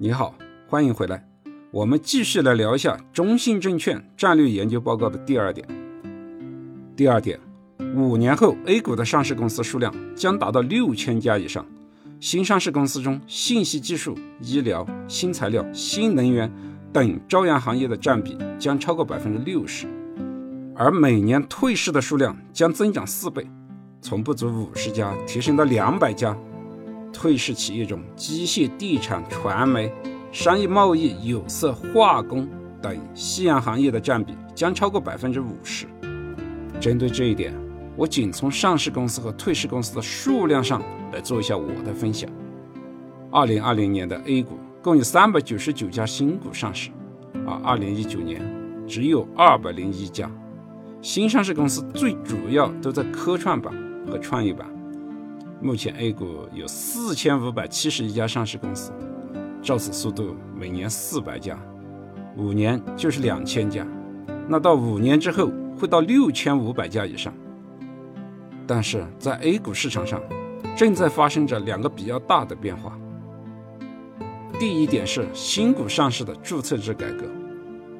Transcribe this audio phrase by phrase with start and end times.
[0.00, 0.32] 你好，
[0.68, 1.26] 欢迎回来。
[1.72, 5.66] 我们继续来聊一下中信证券战略研究报告的第二点。
[6.94, 7.36] 第二点，
[7.96, 11.66] 五年后 A 股的上市公司数量将达到六千家以上。
[12.20, 16.48] 新上市公司中，信息技术、医疗、新材料、新能源
[16.92, 19.88] 等朝阳行业的占比将超过百分之六十，
[20.76, 23.44] 而每年退市的数量将增长四倍，
[24.00, 26.38] 从不足五十家提升到两百家。
[27.12, 29.92] 退市企业中，机械、地产、传媒。
[30.30, 32.46] 商业贸易、有色、化工
[32.82, 35.86] 等夕阳行业的占比将超过百分之五十。
[36.78, 37.54] 针对这一点，
[37.96, 40.82] 我仅从上市公司和退市公司的数量上
[41.14, 42.30] 来做一下我的分享。
[43.30, 46.90] 二零二零年的 A 股共有三百九十九家新股上市，
[47.46, 48.42] 而二零一九年
[48.86, 50.30] 只有二百零一家。
[51.00, 53.72] 新上市公司最主要都在科创板
[54.06, 54.68] 和创业板。
[55.60, 58.92] 目前 A 股有四千五百七十一家上市公司。
[59.60, 61.58] 照此速度，每年四百家，
[62.36, 63.84] 五年就是两千家，
[64.46, 67.34] 那到五年之后会到六千五百家以上。
[68.68, 70.22] 但是在 A 股市场上，
[70.76, 72.96] 正在发生着两个比较大的变化。
[74.60, 77.24] 第一点是新股上市的注册制改革，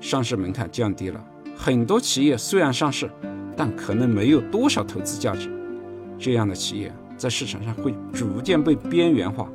[0.01, 1.21] 上市门槛降低了，
[1.57, 3.11] 很多企业虽然上市，
[3.57, 5.51] 但可能没有多少投资价值，
[6.19, 9.47] 这样的企业在市场上会逐渐被边缘化。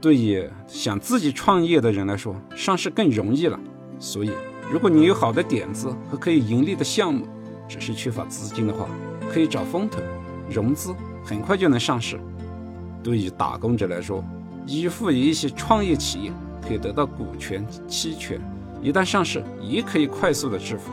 [0.00, 3.58] 对于想自己创业的人来说，上市更容易了。
[3.98, 4.30] 所以，
[4.70, 7.26] 如果你有好的点子和可以盈利的项目，
[7.68, 8.86] 只是缺乏资金的话，
[9.32, 10.00] 可以找风投
[10.50, 12.20] 融资，很快就能上市。
[13.02, 14.22] 对于打工者来说，
[14.66, 16.32] 依附于一些创业企业，
[16.66, 18.40] 可以得到股权期权，
[18.82, 20.90] 一旦上市也可以快速的致富。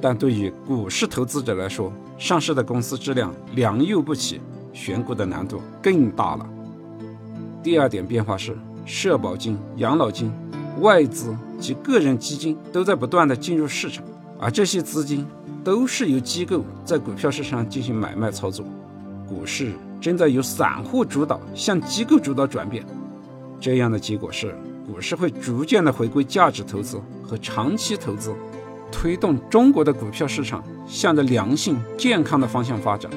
[0.00, 4.40] 但对于股市投资者来说，上市的公司质量良莠不齐，
[4.76, 6.46] 选股的难度更大了。
[7.62, 10.30] 第二点变化是，社保金、养老金、
[10.82, 14.04] 外资及个人基金都在不断的进入市场，
[14.38, 15.26] 而这些资金
[15.64, 18.66] 都是由机构在股票市场进行买卖操作，
[19.26, 22.84] 股市正在由散户主导向机构主导转变。
[23.58, 24.54] 这样的结果是，
[24.86, 28.32] 股市会逐渐的回归价值投资和长期投资，
[28.92, 33.10] 推动中国的股票市场向着良性健康的方向发展。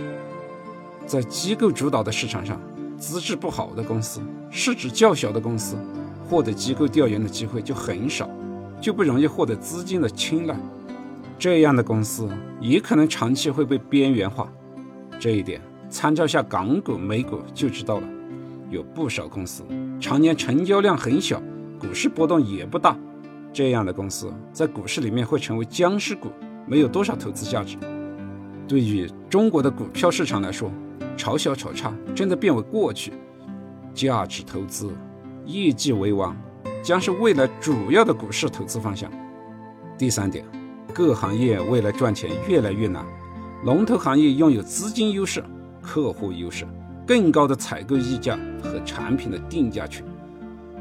[1.10, 2.62] 在机构主导的市场上。
[3.00, 4.22] 资质不好的公司，
[4.52, 5.78] 市值较小的公司，
[6.28, 8.30] 获得机构调研的机会就很少，
[8.82, 10.56] 就不容易获得资金的青睐。
[11.40, 14.52] 这样的公司也可能长期会被边缘化。
[15.18, 18.08] 这一点，参照下港股、美股就知道了。
[18.70, 19.64] 有不少公司
[20.00, 21.42] 常年成交量很小，
[21.80, 22.96] 股市波动也不大，
[23.54, 26.30] 这样的公司在股市里面会成为僵尸股，
[26.68, 27.78] 没有多少投资价值。
[28.68, 30.70] 对于中国的股票市场来说，
[31.20, 33.12] 炒小炒差正在变为过去，
[33.94, 34.90] 价值投资、
[35.46, 36.34] 业绩为王
[36.82, 39.12] 将是未来主要的股市投资方向。
[39.98, 40.46] 第三点，
[40.94, 43.06] 各行业未来赚钱越来越难，
[43.66, 45.44] 龙头行业拥有资金优势、
[45.82, 46.66] 客户优势、
[47.06, 50.06] 更高的采购溢价和产品的定价权。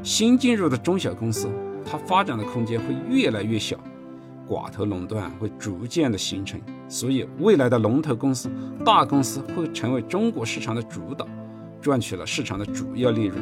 [0.01, 1.49] 新进入的中小公司，
[1.85, 3.77] 它发展的空间会越来越小。
[4.49, 8.49] 寡头垄断会逐渐的形成，所以未来的龙头公司、
[8.83, 11.27] 大公司会成为中国市场的主导，
[11.79, 13.39] 赚取了市场的主要利润。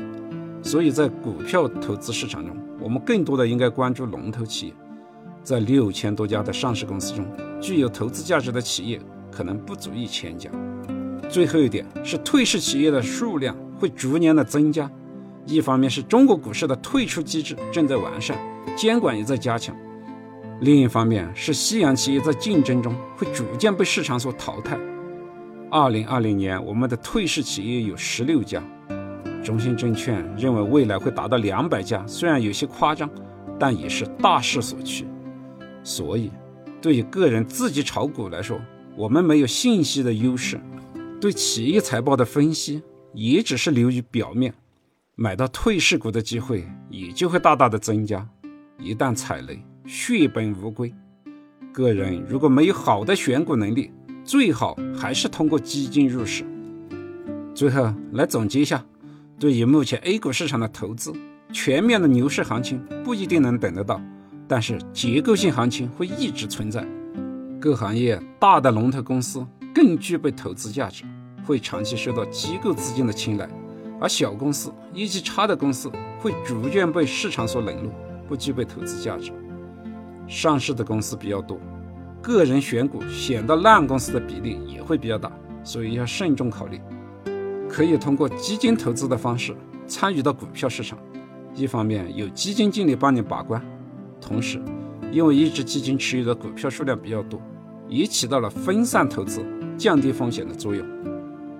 [0.62, 4.74] 所以在股票投资市场中，我们更多的应该关注龙头企业。
[5.44, 7.26] 在六千多家的上市公司中，
[7.62, 9.00] 具有投资价值的企业
[9.32, 10.50] 可能不足一千家。
[11.30, 14.92] 最后一点是退市企业的数量会逐年的增加，
[15.46, 18.38] 一方面是中国股市的退出机制正在完善，
[18.76, 19.74] 监管也在加强。
[20.60, 24.78] 另一方面是夕阳企业在竞争中会逐渐被市场所淘汰。
[25.70, 28.64] 二零二零年，我们的退市企业有十六家，
[29.44, 33.08] 中信证券认为未来会达到两百家，虽然有些夸张，
[33.60, 35.06] 但也是大势所趋。
[35.84, 36.32] 所以，
[36.82, 38.60] 对于个人自己炒股来说，
[38.96, 40.60] 我们没有信息的优势，
[41.22, 42.82] 对企业财报的分析
[43.14, 44.52] 也只是流于表面，
[45.14, 48.28] 买到退市股的机会也就会大大的增加。
[48.80, 50.94] 一旦踩雷，血本无归。
[51.72, 53.90] 个人如果没有好的选股能力，
[54.26, 56.44] 最好还是通过基金入市。
[57.56, 58.84] 最后来总结一下，
[59.40, 61.14] 对于目前 A 股市场的投资，
[61.54, 64.02] 全面的牛市行情不一定能等得到，
[64.46, 66.86] 但是结构性行情会一直存在。
[67.58, 71.06] 各行业大的龙头公司更具备投资价值，
[71.46, 73.50] 会长期受到机构资金的青睐，
[74.02, 75.90] 而小公司、业绩差的公司
[76.20, 77.92] 会逐渐被市场所冷落，
[78.28, 79.32] 不具备投资价值。
[80.28, 81.58] 上市的公司比较多，
[82.22, 85.32] 个人选股选到烂公司的比例也会比较大，
[85.64, 86.80] 所以要慎重考虑。
[87.70, 89.56] 可以通过基金投资的方式
[89.88, 90.98] 参与到股票市场，
[91.56, 93.62] 一方面有基金经理帮你把关，
[94.20, 94.62] 同时
[95.12, 97.42] 因为一只基金持有的股票数量比较多，
[97.88, 99.46] 也起到了分散投资、
[99.78, 100.86] 降低风险的作用。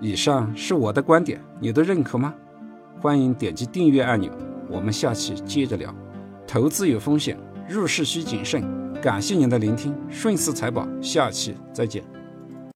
[0.00, 2.34] 以上是我的观点，你都认可吗？
[3.00, 4.30] 欢迎点击订阅按钮，
[4.68, 5.94] 我们下期接着聊。
[6.46, 7.38] 投资有风险，
[7.68, 8.62] 入市需谨慎。
[9.00, 12.17] 感谢您的聆听，顺思财宝，下期再见。